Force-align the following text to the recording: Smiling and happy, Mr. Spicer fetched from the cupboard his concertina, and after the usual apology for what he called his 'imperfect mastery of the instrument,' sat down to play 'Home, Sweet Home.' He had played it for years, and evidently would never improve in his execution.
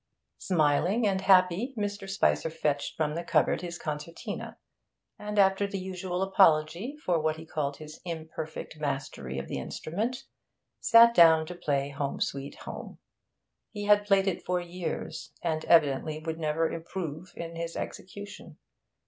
Smiling 0.39 1.05
and 1.05 1.21
happy, 1.21 1.75
Mr. 1.77 2.09
Spicer 2.09 2.49
fetched 2.49 2.97
from 2.97 3.13
the 3.13 3.23
cupboard 3.23 3.61
his 3.61 3.77
concertina, 3.77 4.57
and 5.19 5.37
after 5.37 5.67
the 5.67 5.77
usual 5.77 6.23
apology 6.23 6.97
for 6.97 7.19
what 7.19 7.35
he 7.37 7.45
called 7.45 7.77
his 7.77 8.01
'imperfect 8.03 8.79
mastery 8.79 9.37
of 9.37 9.47
the 9.47 9.59
instrument,' 9.59 10.23
sat 10.79 11.13
down 11.13 11.45
to 11.45 11.53
play 11.53 11.89
'Home, 11.89 12.19
Sweet 12.19 12.55
Home.' 12.61 12.97
He 13.69 13.83
had 13.83 14.07
played 14.07 14.27
it 14.27 14.43
for 14.43 14.59
years, 14.59 15.33
and 15.43 15.63
evidently 15.65 16.17
would 16.17 16.39
never 16.39 16.67
improve 16.71 17.31
in 17.35 17.55
his 17.55 17.75
execution. 17.75 18.57